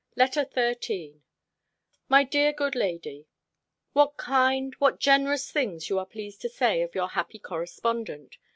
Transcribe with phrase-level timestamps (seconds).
[0.15, 1.21] LETTER XIII
[2.09, 3.27] MY DEAR GOOD LADY,
[3.93, 8.39] What kind, what generous things are you pleased to say of your happy correspondent!